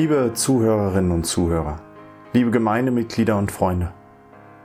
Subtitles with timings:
[0.00, 1.78] Liebe Zuhörerinnen und Zuhörer,
[2.32, 3.92] liebe Gemeindemitglieder und Freunde,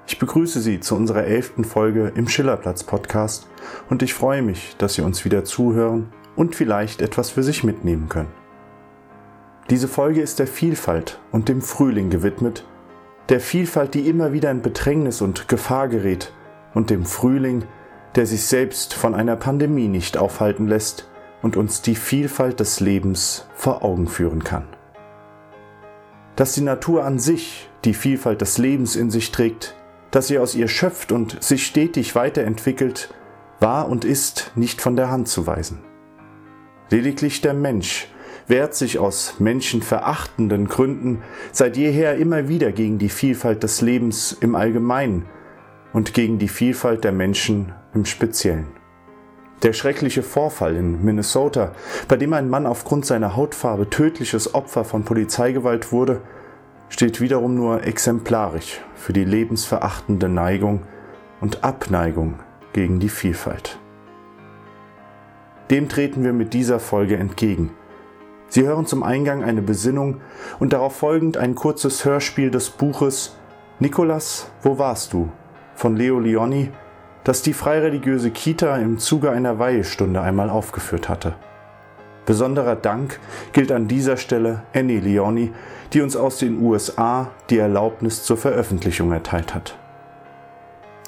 [0.07, 3.49] ich begrüße Sie zu unserer elften Folge im Schillerplatz Podcast
[3.89, 6.07] und ich freue mich, dass Sie uns wieder zuhören
[6.37, 8.31] und vielleicht etwas für sich mitnehmen können.
[9.69, 12.65] Diese Folge ist der Vielfalt und dem Frühling gewidmet,
[13.27, 16.31] der Vielfalt, die immer wieder in Bedrängnis und Gefahr gerät,
[16.73, 17.65] und dem Frühling,
[18.15, 21.09] der sich selbst von einer Pandemie nicht aufhalten lässt
[21.41, 24.74] und uns die Vielfalt des Lebens vor Augen führen kann.
[26.35, 29.75] Dass die Natur an sich die Vielfalt des Lebens in sich trägt,
[30.11, 33.13] dass sie aus ihr schöpft und sich stetig weiterentwickelt,
[33.59, 35.79] war und ist nicht von der Hand zu weisen.
[36.89, 38.07] Lediglich der Mensch
[38.47, 41.21] wehrt sich aus menschenverachtenden Gründen
[41.51, 45.25] seit jeher immer wieder gegen die Vielfalt des Lebens im Allgemeinen
[45.93, 48.67] und gegen die Vielfalt der Menschen im Speziellen.
[49.63, 51.71] Der schreckliche Vorfall in Minnesota,
[52.07, 56.21] bei dem ein Mann aufgrund seiner Hautfarbe tödliches Opfer von Polizeigewalt wurde,
[56.89, 60.81] steht wiederum nur exemplarisch für die lebensverachtende Neigung
[61.41, 62.35] und Abneigung
[62.73, 63.79] gegen die Vielfalt.
[65.71, 67.71] Dem treten wir mit dieser Folge entgegen.
[68.49, 70.21] Sie hören zum Eingang eine Besinnung
[70.59, 73.35] und darauf folgend ein kurzes Hörspiel des Buches
[73.79, 75.29] Nikolas, wo warst du?
[75.75, 76.71] von Leo Leoni,
[77.25, 81.33] das die freireligiöse Kita im Zuge einer Weihestunde einmal aufgeführt hatte.
[82.25, 83.19] Besonderer Dank
[83.51, 85.51] gilt an dieser Stelle Annie Leoni,
[85.91, 89.77] die uns aus den USA die Erlaubnis zur Veröffentlichung erteilt hat.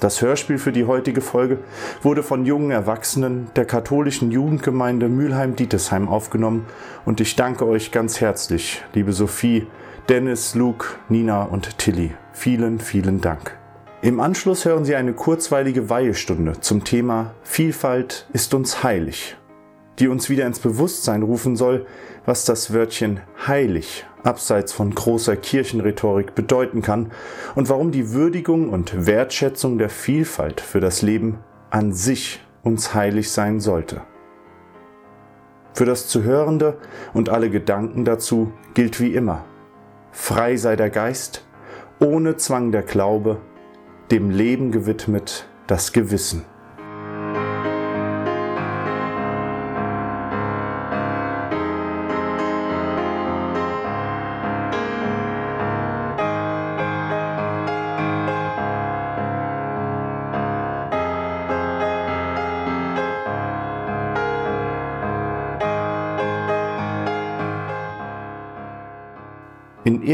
[0.00, 1.58] Das Hörspiel für die heutige Folge
[2.02, 6.66] wurde von jungen Erwachsenen der katholischen Jugendgemeinde Mülheim-Dietesheim aufgenommen
[7.04, 9.66] und ich danke euch ganz herzlich, liebe Sophie,
[10.08, 12.12] Dennis, Luke, Nina und Tilly.
[12.32, 13.57] Vielen, vielen Dank.
[14.00, 19.36] Im Anschluss hören Sie eine kurzweilige Weihestunde zum Thema Vielfalt ist uns heilig,
[19.98, 21.84] die uns wieder ins Bewusstsein rufen soll,
[22.24, 23.18] was das Wörtchen
[23.48, 27.10] heilig abseits von großer Kirchenrhetorik bedeuten kann
[27.56, 31.38] und warum die Würdigung und Wertschätzung der Vielfalt für das Leben
[31.70, 34.02] an sich uns heilig sein sollte.
[35.74, 36.78] Für das Zuhörende
[37.14, 39.44] und alle Gedanken dazu gilt wie immer,
[40.12, 41.44] frei sei der Geist,
[41.98, 43.38] ohne Zwang der Glaube,
[44.10, 46.44] dem Leben gewidmet das Gewissen.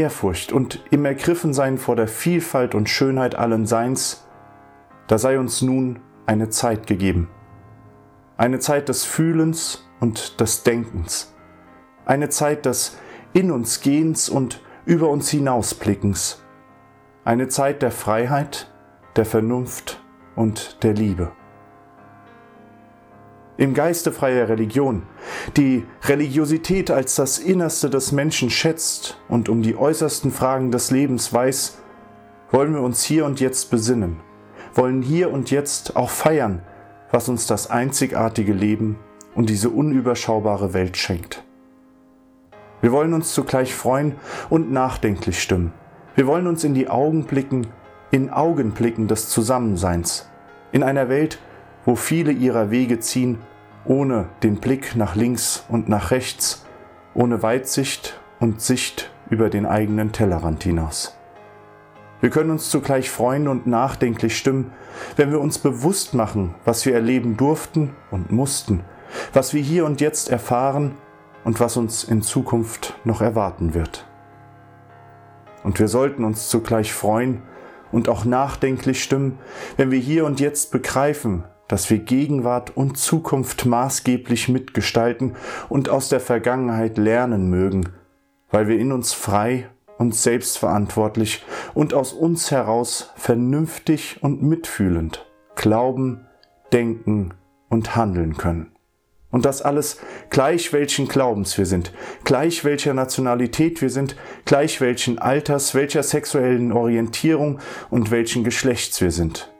[0.05, 4.27] Ehrfurcht und im Ergriffensein vor der Vielfalt und Schönheit allen Seins,
[5.07, 7.27] da sei uns nun eine Zeit gegeben.
[8.37, 11.33] Eine Zeit des Fühlens und des Denkens.
[12.05, 12.99] Eine Zeit des
[13.33, 16.43] In uns Gehens und über uns hinausblickens.
[17.23, 18.71] Eine Zeit der Freiheit,
[19.15, 20.03] der Vernunft
[20.35, 21.31] und der Liebe
[23.57, 25.03] im Geiste freier Religion,
[25.55, 31.31] die Religiosität als das Innerste des Menschen schätzt und um die äußersten Fragen des Lebens
[31.31, 31.77] weiß,
[32.51, 34.19] wollen wir uns hier und jetzt besinnen,
[34.73, 36.61] wollen hier und jetzt auch feiern,
[37.11, 38.99] was uns das einzigartige Leben
[39.35, 41.43] und diese unüberschaubare Welt schenkt.
[42.81, 44.15] Wir wollen uns zugleich freuen
[44.49, 45.73] und nachdenklich stimmen.
[46.15, 47.67] Wir wollen uns in die Augen blicken,
[48.11, 50.29] in Augenblicken des Zusammenseins,
[50.71, 51.39] in einer Welt,
[51.85, 53.39] wo viele ihrer Wege ziehen,
[53.85, 56.65] ohne den Blick nach links und nach rechts,
[57.13, 61.17] ohne Weitsicht und Sicht über den eigenen Tellerrand hinaus.
[62.21, 64.71] Wir können uns zugleich freuen und nachdenklich stimmen,
[65.15, 68.83] wenn wir uns bewusst machen, was wir erleben durften und mussten,
[69.33, 70.95] was wir hier und jetzt erfahren
[71.43, 74.07] und was uns in Zukunft noch erwarten wird.
[75.63, 77.41] Und wir sollten uns zugleich freuen
[77.91, 79.37] und auch nachdenklich stimmen,
[79.77, 85.35] wenn wir hier und jetzt begreifen, dass wir Gegenwart und Zukunft maßgeblich mitgestalten
[85.69, 87.89] und aus der Vergangenheit lernen mögen,
[88.51, 95.25] weil wir in uns frei und selbstverantwortlich und aus uns heraus vernünftig und mitfühlend
[95.55, 96.27] glauben,
[96.73, 97.33] denken
[97.69, 98.71] und handeln können.
[99.31, 101.91] Und das alles gleich welchen Glaubens wir sind,
[102.23, 104.15] gleich welcher Nationalität wir sind,
[104.45, 107.59] gleich welchen Alters, welcher sexuellen Orientierung
[107.89, 109.51] und welchen Geschlechts wir sind.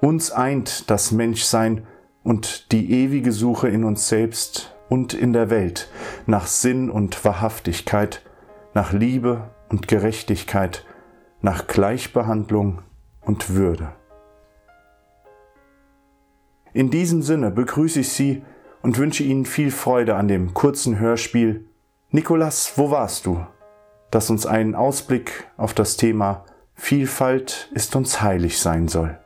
[0.00, 1.86] Uns eint das Menschsein
[2.22, 5.88] und die ewige Suche in uns selbst und in der Welt
[6.26, 8.22] nach Sinn und Wahrhaftigkeit,
[8.74, 10.84] nach Liebe und Gerechtigkeit,
[11.40, 12.82] nach Gleichbehandlung
[13.20, 13.92] und Würde.
[16.72, 18.42] In diesem Sinne begrüße ich Sie
[18.82, 21.64] und wünsche Ihnen viel Freude an dem kurzen Hörspiel
[22.10, 23.44] Nikolas, wo warst du?
[24.10, 26.44] das uns einen Ausblick auf das Thema
[26.74, 29.18] Vielfalt ist uns heilig sein soll.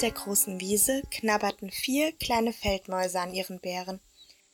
[0.00, 4.00] Der großen Wiese knabberten vier kleine Feldmäuse an ihren Beeren.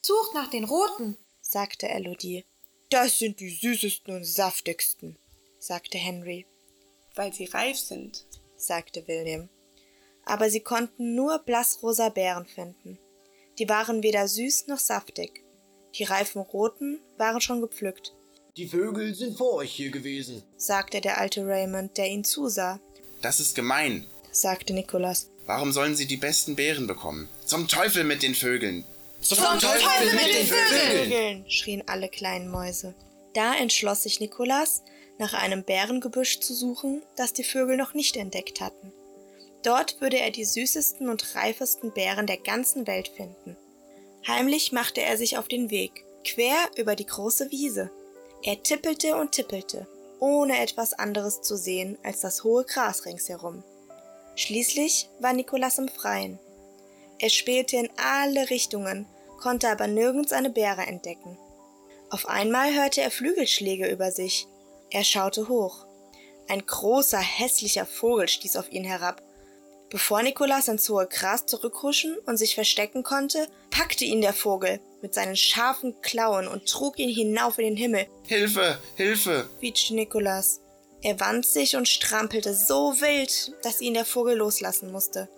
[0.03, 2.45] Sucht nach den roten, sagte Elodie.
[2.91, 5.17] Das sind die süßesten und saftigsten,
[5.59, 6.45] sagte Henry.
[7.15, 8.27] Weil sie reif sind,
[8.57, 9.49] sagte William.
[10.27, 12.99] Aber sie konnten nur blassrosa Beeren finden.
[13.59, 15.45] Die waren weder süß noch saftig.
[15.95, 18.13] Die reifen roten waren schon gepflückt.
[18.59, 22.81] Die Vögel sind vor euch hier gewesen, sagte der alte Raymond, der ihnen zusah.
[23.23, 24.07] Das ist gemein,
[24.41, 25.31] sagte Nikolas.
[25.47, 27.29] Warum sollen sie die besten Beeren bekommen?
[27.45, 28.85] Zum Teufel mit den Vögeln!
[29.21, 31.03] Zum, Zum Teufel, Teufel mit den Vögeln!
[31.05, 31.51] Vögeln!
[31.51, 32.95] schrien alle kleinen Mäuse.
[33.35, 34.83] Da entschloss sich Nikolas,
[35.19, 38.93] nach einem Bärengebüsch zu suchen, das die Vögel noch nicht entdeckt hatten.
[39.63, 43.57] Dort würde er die süßesten und reifesten Beeren der ganzen Welt finden.
[44.27, 47.91] Heimlich machte er sich auf den Weg, quer über die große Wiese.
[48.43, 49.89] Er tippelte und tippelte,
[50.21, 53.65] ohne etwas anderes zu sehen als das hohe Gras ringsherum.
[54.39, 56.39] Schließlich war Nikolas im Freien.
[57.19, 59.05] Er spähte in alle Richtungen,
[59.41, 61.37] konnte aber nirgends eine Beere entdecken.
[62.09, 64.47] Auf einmal hörte er Flügelschläge über sich.
[64.91, 65.87] Er schaute hoch.
[66.47, 69.23] Ein großer, hässlicher Vogel stieß auf ihn herab.
[69.91, 75.15] Bevor Nikolas ins hohe Gras zurückhuschen und sich verstecken konnte, packte ihn der Vogel mit
[75.15, 78.07] seinen scharfen Klauen und trug ihn hinauf in den Himmel.
[78.23, 79.51] Hilfe, Hilfe!
[79.59, 80.61] quietschte Nikolas.
[81.03, 85.29] Er wand sich und strampelte so wild, dass ihn der Vogel loslassen musste.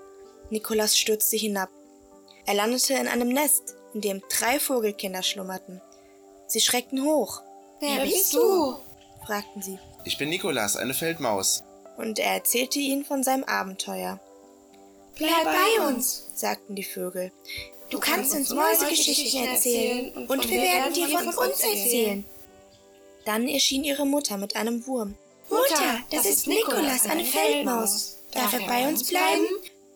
[0.48, 1.68] Nikolas stürzte hinab.
[2.46, 5.80] Er landete in einem Nest, in dem drei Vogelkinder schlummerten.
[6.46, 7.42] Sie schreckten hoch.
[7.80, 8.76] Wer bist du?
[9.24, 9.78] fragten sie.
[10.04, 11.62] Ich bin Nikolas, eine Feldmaus.
[11.96, 14.18] Und er erzählte ihnen von seinem Abenteuer.
[15.16, 17.30] Bleib bei uns, sagten die Vögel.
[17.90, 22.24] Du kannst uns Mäusegeschichten erzählen und wir werden dir von uns erzählen.
[23.26, 25.14] Dann erschien ihre Mutter mit einem Wurm.
[25.50, 28.19] Mutter, das ist Nikolas, eine Feldmaus.
[28.32, 29.47] Darf er bei uns bleiben?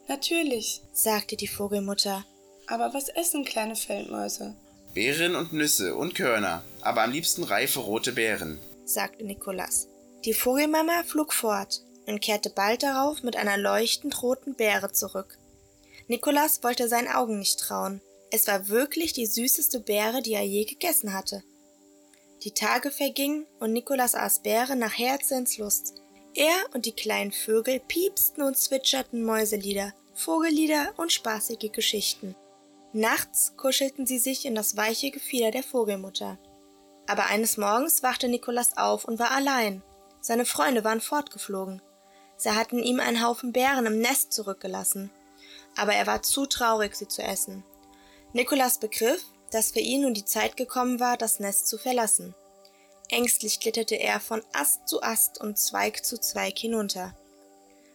[0.09, 2.25] Natürlich, sagte die Vogelmutter.
[2.67, 4.55] Aber was essen kleine Feldmäuse?
[4.93, 9.89] Beeren und Nüsse und Körner, aber am liebsten reife rote Beeren, sagte Nikolas.
[10.25, 15.39] Die Vogelmama flog fort und kehrte bald darauf mit einer leuchtend roten Beere zurück.
[16.07, 18.01] Nikolas wollte seinen Augen nicht trauen.
[18.31, 21.43] Es war wirklich die süßeste Beere, die er je gegessen hatte.
[22.45, 25.95] Die Tage vergingen und Nikolas aß Beere nach Herzenslust.
[26.35, 32.37] Er und die kleinen Vögel piepsten und zwitscherten Mäuselieder, Vogellieder und spaßige Geschichten.
[32.93, 36.39] Nachts kuschelten sie sich in das weiche Gefieder der Vogelmutter.
[37.07, 39.83] Aber eines Morgens wachte Nikolas auf und war allein.
[40.21, 41.81] Seine Freunde waren fortgeflogen.
[42.37, 45.11] Sie hatten ihm einen Haufen Beeren im Nest zurückgelassen.
[45.77, 47.65] Aber er war zu traurig, sie zu essen.
[48.35, 49.25] Nikolas begriff,
[49.55, 52.35] dass für ihn nun die Zeit gekommen war, das Nest zu verlassen.
[53.09, 57.17] Ängstlich kletterte er von Ast zu Ast und Zweig zu Zweig hinunter.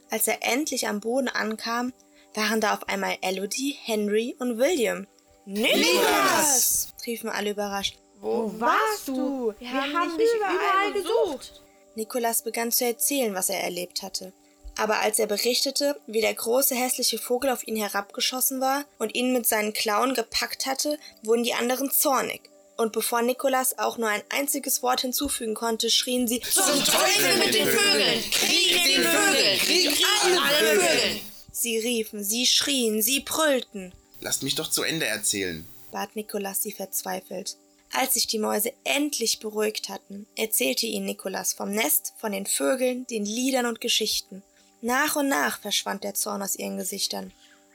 [0.10, 1.94] Als er endlich am Boden ankam,
[2.34, 5.08] waren da auf einmal Elodie, Henry und William.
[5.46, 6.94] Nicholas!
[7.06, 7.98] riefen alle überrascht.
[8.22, 9.54] Wo warst du?
[9.60, 11.62] Wir, Wir haben dich überall gesucht.
[11.96, 14.32] Nikolas begann zu erzählen, was er erlebt hatte
[14.80, 19.34] aber als er berichtete, wie der große hässliche Vogel auf ihn herabgeschossen war und ihn
[19.34, 22.50] mit seinen Klauen gepackt hatte, wurden die anderen zornig.
[22.78, 27.54] Und bevor Nikolas auch nur ein einziges Wort hinzufügen konnte, schrien sie Zum Teufel mit
[27.54, 28.24] den Vögeln!
[28.32, 29.60] Krieg den Vögeln!
[29.60, 31.20] Krieg alle Vögeln!
[31.52, 33.92] Sie riefen, sie schrien, sie brüllten.
[34.22, 37.58] Lasst mich doch zu Ende erzählen, bat Nikolas sie verzweifelt.
[37.92, 43.06] Als sich die Mäuse endlich beruhigt hatten, erzählte ihnen Nikolas vom Nest, von den Vögeln,
[43.08, 44.42] den Liedern und Geschichten.
[44.82, 47.32] Nach und nach verschwand der Zorn aus ihren Gesichtern.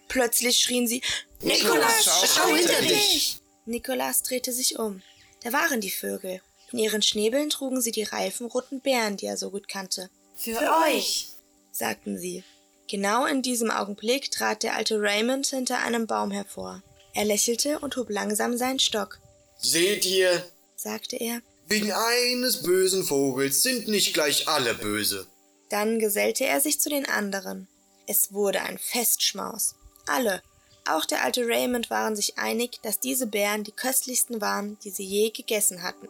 [0.08, 1.02] Plötzlich schrien sie
[1.40, 3.38] Nikolas, schau, schau hinter dich.
[3.66, 5.02] Nikolas drehte sich um.
[5.42, 6.40] Da waren die Vögel.
[6.72, 10.10] In ihren Schnäbeln trugen sie die reifen roten Beeren, die er so gut kannte.
[10.34, 11.28] Für, Für euch,
[11.70, 12.42] sagten sie.
[12.88, 16.82] Genau in diesem Augenblick trat der alte Raymond hinter einem Baum hervor.
[17.14, 19.20] Er lächelte und hob langsam seinen Stock.
[19.58, 20.44] Seht ihr,
[20.76, 25.26] sagte er, wegen eines bösen Vogels sind nicht gleich alle böse.
[25.74, 27.66] Dann gesellte er sich zu den anderen.
[28.06, 29.74] Es wurde ein Festschmaus.
[30.06, 30.40] Alle,
[30.88, 35.02] auch der alte Raymond, waren sich einig, dass diese Beeren die köstlichsten waren, die sie
[35.02, 36.06] je gegessen hatten.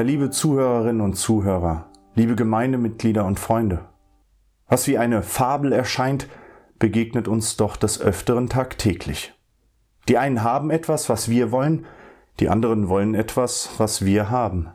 [0.00, 3.84] Ja, liebe Zuhörerinnen und Zuhörer, liebe Gemeindemitglieder und Freunde,
[4.66, 6.26] was wie eine Fabel erscheint,
[6.78, 9.34] begegnet uns doch des Öfteren tagtäglich.
[10.08, 11.84] Die einen haben etwas, was wir wollen,
[12.38, 14.70] die anderen wollen etwas, was wir haben.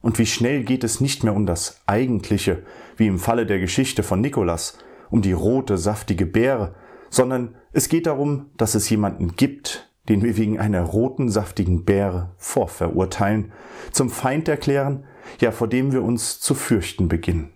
[0.00, 2.64] Und wie schnell geht es nicht mehr um das Eigentliche,
[2.96, 4.78] wie im Falle der Geschichte von Nikolas,
[5.10, 6.74] um die rote, saftige Beere,
[7.08, 12.30] sondern es geht darum, dass es jemanden gibt, den wir wegen einer roten, saftigen Beere
[12.36, 13.52] vorverurteilen,
[13.92, 15.04] zum Feind erklären,
[15.40, 17.50] ja vor dem wir uns zu fürchten beginnen.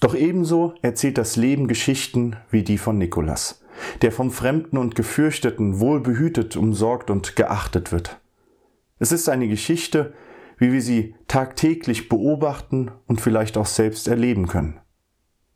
[0.00, 3.62] Doch ebenso erzählt das Leben Geschichten wie die von Nikolas,
[4.02, 8.18] der vom Fremden und Gefürchteten wohlbehütet, umsorgt und geachtet wird.
[8.98, 10.14] Es ist eine Geschichte,
[10.56, 14.80] wie wir sie tagtäglich beobachten und vielleicht auch selbst erleben können.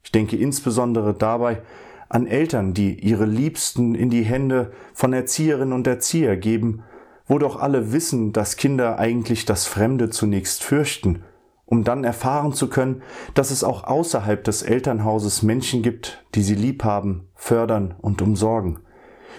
[0.02, 1.62] Ich denke insbesondere dabei
[2.08, 6.82] an Eltern, die ihre Liebsten in die Hände von Erzieherinnen und Erzieher geben,
[7.26, 11.22] wo doch alle wissen, dass Kinder eigentlich das Fremde zunächst fürchten
[11.66, 13.02] um dann erfahren zu können,
[13.34, 18.80] dass es auch außerhalb des Elternhauses Menschen gibt, die sie lieb haben, fördern und umsorgen.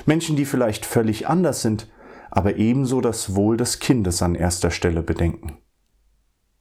[0.05, 1.89] Menschen, die vielleicht völlig anders sind,
[2.31, 5.57] aber ebenso das Wohl des Kindes an erster Stelle bedenken.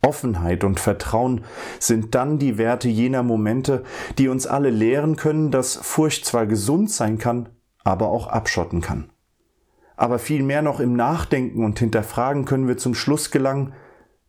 [0.04, 1.44] Offenheit und Vertrauen
[1.78, 3.84] sind dann die Werte jener Momente,
[4.18, 7.48] die uns alle lehren können, dass Furcht zwar gesund sein kann,
[7.82, 9.10] aber auch abschotten kann.
[9.96, 13.74] Aber vielmehr noch im Nachdenken und Hinterfragen können wir zum Schluss gelangen,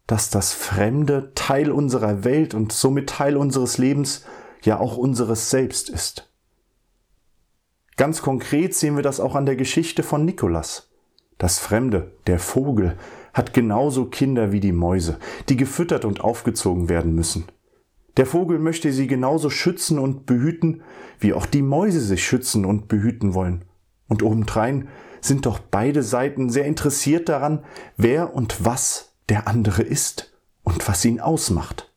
[0.08, 4.26] dass das Fremde Teil unserer Welt und somit Teil unseres Lebens,
[4.62, 6.32] ja auch unseres Selbst ist.
[7.98, 10.92] Ganz konkret sehen wir das auch an der Geschichte von Nikolas.
[11.38, 12.98] Das Fremde, der Vogel,
[13.36, 17.44] hat genauso Kinder wie die Mäuse, die gefüttert und aufgezogen werden müssen.
[18.16, 20.82] Der Vogel möchte sie genauso schützen und behüten,
[21.20, 23.66] wie auch die Mäuse sich schützen und behüten wollen.
[24.08, 24.88] Und obendrein
[25.20, 27.66] sind doch beide Seiten sehr interessiert daran,
[27.98, 31.92] wer und was der andere ist und was ihn ausmacht.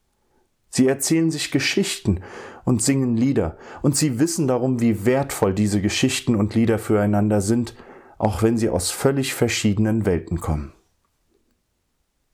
[0.71, 2.21] Sie erzählen sich Geschichten
[2.64, 7.76] und singen Lieder, und sie wissen darum, wie wertvoll diese Geschichten und Lieder füreinander sind,
[8.18, 10.73] auch wenn sie aus völlig verschiedenen Welten kommen.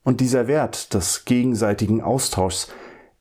[0.04, 2.68] Und dieser Wert des gegenseitigen Austauschs,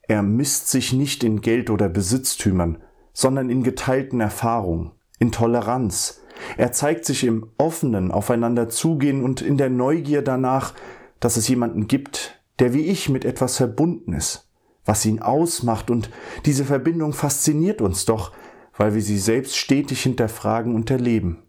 [0.03, 2.77] er misst sich nicht in Geld oder Besitztümern,
[3.13, 6.21] sondern in geteilten Erfahrungen, in Toleranz.
[6.57, 10.73] Er zeigt sich im offenen Aufeinander zugehen und in der Neugier danach,
[11.21, 14.49] dass es jemanden gibt, der wie ich mit etwas verbunden ist,
[14.83, 16.09] was ihn ausmacht und
[16.45, 18.33] diese Verbindung fasziniert uns doch,
[18.75, 21.43] weil wir sie selbst stetig hinterfragen und erleben.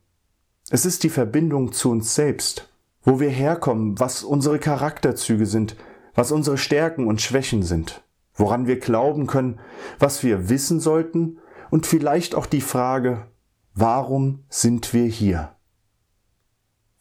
[0.71, 2.69] Es ist die Verbindung zu uns selbst,
[3.05, 5.77] wo wir herkommen, was unsere Charakterzüge sind,
[6.15, 8.03] was unsere Stärken und Schwächen sind,
[8.35, 9.61] woran wir glauben können,
[9.99, 11.39] was wir wissen sollten
[11.71, 13.27] und vielleicht auch die Frage,
[13.75, 15.57] warum sind wir hier?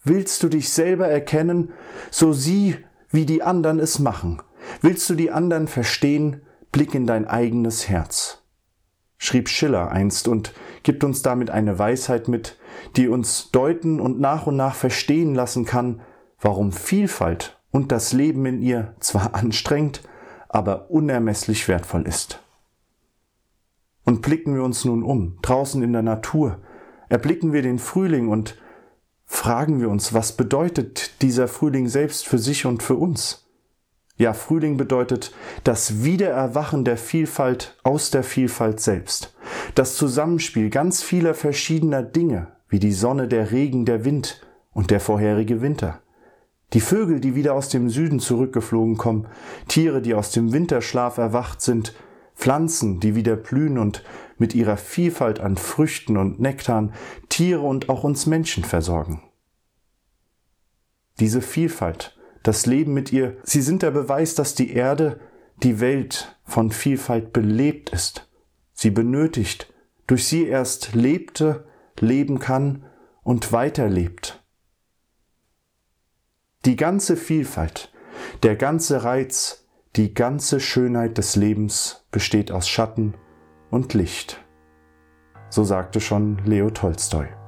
[0.03, 1.71] Willst du dich selber erkennen,
[2.11, 2.77] so sieh,
[3.09, 4.41] wie die anderen es machen.
[4.81, 6.41] Willst du die anderen verstehen,
[6.71, 8.42] blick in dein eigenes Herz.
[9.23, 10.53] Schrieb Schiller einst und
[10.83, 12.57] gibt uns damit eine Weisheit mit,
[12.97, 16.01] die uns deuten und nach und nach verstehen lassen kann,
[16.41, 20.01] warum Vielfalt und das Leben in ihr zwar anstrengend,
[20.49, 22.43] aber unermesslich wertvoll ist.
[24.03, 26.59] Und blicken wir uns nun um, draußen in der Natur,
[27.07, 28.57] erblicken wir den Frühling und
[29.23, 33.42] fragen wir uns, was bedeutet dieser Frühling selbst für sich und für uns?
[34.15, 39.35] Ja, Frühling bedeutet das Wiedererwachen der Vielfalt aus der Vielfalt selbst.
[39.73, 44.99] Das Zusammenspiel ganz vieler verschiedener Dinge, wie die Sonne, der Regen, der Wind und der
[44.99, 46.01] vorherige Winter.
[46.73, 49.27] Die Vögel, die wieder aus dem Süden zurückgeflogen kommen,
[49.67, 51.93] Tiere, die aus dem Winterschlaf erwacht sind,
[52.35, 54.03] Pflanzen, die wieder blühen und
[54.37, 56.93] mit ihrer Vielfalt an Früchten und Nektarn
[57.29, 59.21] Tiere und auch uns Menschen versorgen.
[61.19, 65.19] Diese Vielfalt, das Leben mit ihr, sie sind der Beweis, dass die Erde,
[65.57, 68.29] die Welt von Vielfalt belebt ist.
[68.73, 69.73] Sie benötigt,
[70.07, 71.65] durch sie erst lebte,
[71.99, 72.85] leben kann
[73.23, 74.43] und weiterlebt.
[76.65, 77.91] Die ganze Vielfalt,
[78.41, 83.13] der ganze Reiz, die ganze Schönheit des Lebens besteht aus Schatten
[83.69, 84.43] und Licht.
[85.49, 87.42] So sagte schon Leo Tolstoi.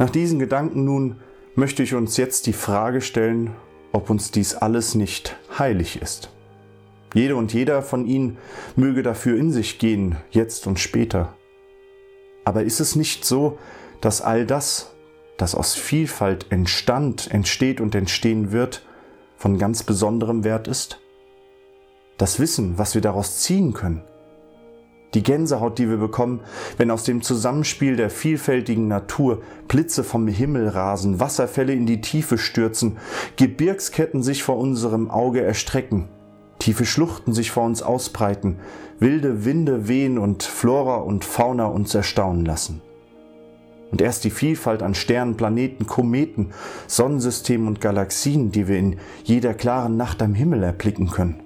[0.00, 1.16] Nach diesen Gedanken nun
[1.54, 3.50] möchte ich uns jetzt die Frage stellen,
[3.92, 6.30] ob uns dies alles nicht heilig ist.
[7.12, 8.38] Jede und jeder von ihnen
[8.76, 11.34] möge dafür in sich gehen, jetzt und später.
[12.46, 13.58] Aber ist es nicht so,
[14.00, 14.94] dass all das,
[15.36, 18.86] das aus Vielfalt entstand, entsteht und entstehen wird,
[19.36, 20.98] von ganz besonderem Wert ist?
[22.16, 24.02] Das Wissen, was wir daraus ziehen können,
[25.14, 26.40] die Gänsehaut, die wir bekommen,
[26.76, 32.38] wenn aus dem Zusammenspiel der vielfältigen Natur Blitze vom Himmel rasen, Wasserfälle in die Tiefe
[32.38, 32.98] stürzen,
[33.36, 36.08] Gebirgsketten sich vor unserem Auge erstrecken,
[36.58, 38.58] tiefe Schluchten sich vor uns ausbreiten,
[38.98, 42.80] wilde Winde wehen und Flora und Fauna uns erstaunen lassen.
[43.90, 46.52] Und erst die Vielfalt an Sternen, Planeten, Kometen,
[46.86, 51.40] Sonnensystemen und Galaxien, die wir in jeder klaren Nacht am Himmel erblicken können.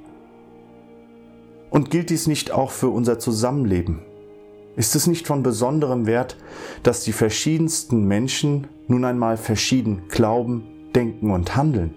[1.74, 3.98] Und gilt dies nicht auch für unser Zusammenleben?
[4.76, 6.36] Ist es nicht von besonderem Wert,
[6.84, 11.92] dass die verschiedensten Menschen nun einmal verschieden glauben, denken und handeln?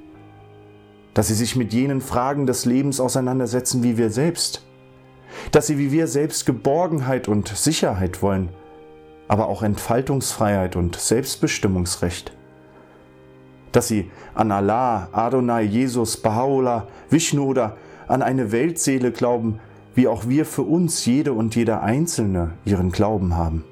[1.14, 4.66] Dass sie sich mit jenen Fragen des Lebens auseinandersetzen wie wir selbst?
[5.52, 8.50] Dass sie wie wir selbst Geborgenheit und Sicherheit wollen,
[9.28, 12.36] aber auch Entfaltungsfreiheit und Selbstbestimmungsrecht?
[13.74, 19.60] Dass sie an Allah, Adonai, Jesus, Baha'u'llah, Vishnu oder an eine Weltseele glauben,
[19.98, 23.63] wie auch wir für uns jede und jeder Einzelne ihren Glauben haben.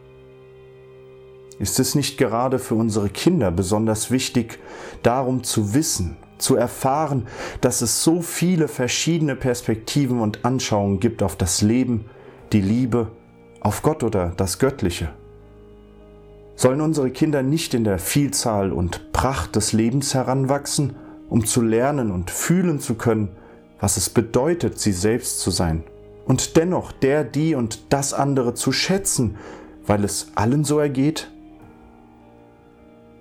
[1.60, 4.58] Ist es nicht gerade für unsere Kinder besonders wichtig,
[5.04, 7.28] darum zu wissen, zu erfahren,
[7.62, 12.06] dass es so viele verschiedene Perspektiven und Anschauungen gibt auf das Leben,
[12.54, 13.12] die Liebe,
[13.60, 15.10] auf Gott oder das Göttliche?
[16.56, 20.96] Sollen unsere Kinder nicht in der Vielzahl und Pracht des Lebens heranwachsen,
[21.30, 23.30] um zu lernen und fühlen zu können,
[23.80, 25.84] was es bedeutet, sie selbst zu sein
[26.26, 29.38] und dennoch der, die und das andere zu schätzen,
[29.86, 31.32] weil es allen so ergeht?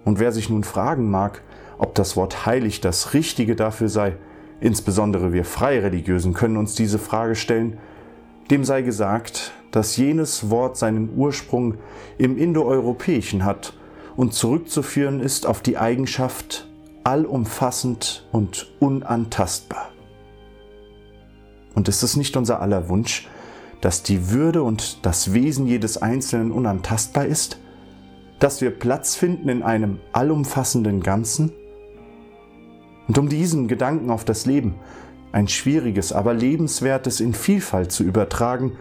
[0.05, 1.43] Und wer sich nun fragen mag,
[1.79, 4.17] ob das Wort heilig das Richtige dafür sei,
[4.61, 7.79] insbesondere wir Freireligiösen können uns diese Frage stellen,
[8.51, 11.75] dem sei gesagt, dass jenes Wort seinen Ursprung
[12.19, 13.75] im Indoeuropäischen hat
[14.17, 16.69] und zurückzuführen ist auf die Eigenschaft
[17.03, 19.94] allumfassend und unantastbar.
[21.75, 23.29] Und ist es nicht unser aller Wunsch,
[23.81, 27.59] dass die Würde und das Wesen jedes Einzelnen unantastbar ist?
[28.39, 31.53] Dass wir Platz finden in einem allumfassenden Ganzen?
[33.09, 34.77] Und um diesen Gedanken auf das Leben,
[35.33, 38.73] ein schwieriges, aber lebenswertes in Vielfalt zu übertragen,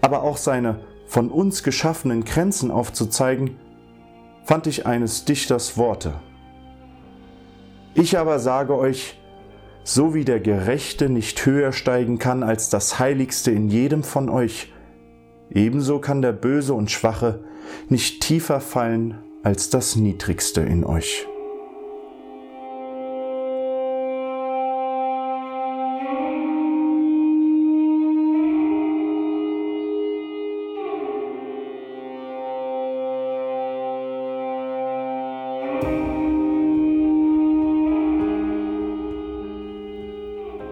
[0.00, 3.56] aber auch seine von uns geschaffenen Grenzen aufzuzeigen,
[4.44, 6.14] fand ich eines Dichters Worte.
[7.94, 9.18] Ich aber sage euch,
[9.86, 14.72] so wie der Gerechte nicht höher steigen kann als das Heiligste in jedem von euch,
[15.48, 17.44] ebenso kann der Böse und Schwache
[17.88, 21.28] nicht tiefer fallen als das Niedrigste in euch.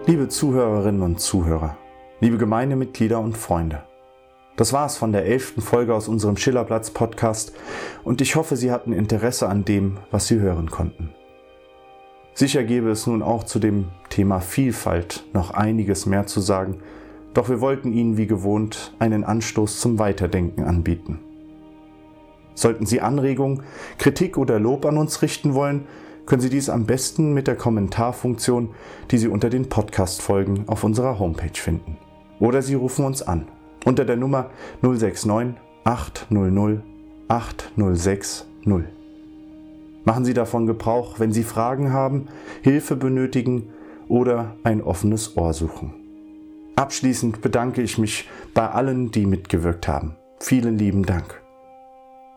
[0.07, 1.77] Liebe Zuhörerinnen und Zuhörer,
[2.19, 3.81] liebe Gemeindemitglieder und Freunde,
[4.55, 7.53] das war's von der elften Folge aus unserem Schillerplatz Podcast
[8.03, 11.09] und ich hoffe, Sie hatten Interesse an dem, was Sie hören konnten.
[12.35, 16.83] Sicher gäbe es nun auch zu dem Thema Vielfalt noch einiges mehr zu sagen,
[17.33, 21.19] doch wir wollten Ihnen wie gewohnt einen Anstoß zum Weiterdenken anbieten.
[22.53, 23.63] Sollten Sie Anregungen,
[23.97, 25.87] Kritik oder Lob an uns richten wollen,
[26.25, 28.69] können Sie dies am besten mit der Kommentarfunktion,
[29.11, 31.97] die Sie unter den Podcast-Folgen auf unserer Homepage finden.
[32.39, 33.47] Oder Sie rufen uns an
[33.85, 34.49] unter der Nummer
[34.81, 36.81] 069 800
[37.27, 38.45] 8060.
[40.03, 42.27] Machen Sie davon Gebrauch, wenn Sie Fragen haben,
[42.61, 43.69] Hilfe benötigen
[44.07, 45.93] oder ein offenes Ohr suchen.
[46.75, 50.15] Abschließend bedanke ich mich bei allen, die mitgewirkt haben.
[50.39, 51.44] Vielen lieben Dank.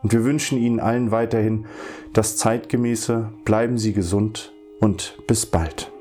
[0.01, 1.65] Und wir wünschen Ihnen allen weiterhin
[2.13, 5.91] das Zeitgemäße, bleiben Sie gesund und bis bald.